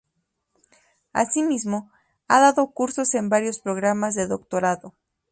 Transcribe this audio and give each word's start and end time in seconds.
Asimismo, 1.13 1.91
ha 2.27 2.39
dado 2.41 2.71
cursos 2.71 3.13
en 3.13 3.29
varios 3.29 3.59
programas 3.59 4.15
de 4.15 4.25
doctorado. 4.25 4.95